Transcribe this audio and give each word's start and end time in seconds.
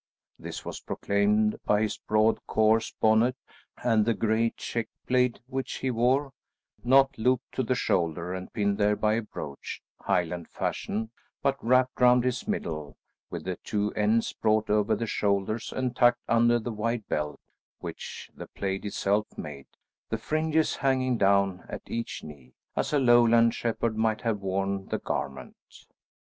This 0.39 0.65
was 0.65 0.79
proclaimed 0.79 1.59
by 1.63 1.83
his 1.83 1.99
broad, 1.99 2.39
coarse, 2.47 2.91
bonnet 2.99 3.37
and 3.83 4.03
the 4.03 4.15
grey 4.15 4.51
check 4.57 4.87
plaid 5.05 5.39
which 5.45 5.73
he 5.75 5.91
wore, 5.91 6.33
not 6.83 7.15
looped 7.19 7.51
to 7.51 7.61
the 7.61 7.75
shoulder 7.75 8.33
and 8.33 8.51
pinned 8.51 8.79
there 8.79 8.95
by 8.95 9.13
a 9.13 9.21
brooch, 9.21 9.79
Highland 9.99 10.47
fashion, 10.49 11.11
but 11.43 11.63
wrapped 11.63 12.01
round 12.01 12.23
his 12.23 12.47
middle, 12.47 12.97
with 13.29 13.43
the 13.43 13.57
two 13.63 13.93
ends 13.93 14.33
brought 14.33 14.71
over 14.71 14.95
the 14.95 15.05
shoulders 15.05 15.71
and 15.71 15.95
tucked 15.95 16.23
under 16.27 16.57
the 16.57 16.71
wide 16.73 17.07
belt 17.07 17.39
which 17.77 18.31
the 18.33 18.47
plaid 18.47 18.85
itself 18.85 19.27
made, 19.37 19.67
the 20.09 20.17
fringes 20.17 20.77
hanging 20.77 21.15
down 21.15 21.63
at 21.69 21.83
each 21.91 22.23
knee, 22.23 22.55
as 22.75 22.91
a 22.91 22.97
Lowland 22.97 23.53
shepherd 23.53 23.95
might 23.95 24.21
have 24.21 24.39
worn 24.41 24.87
the 24.87 24.97
garment. 24.97 25.55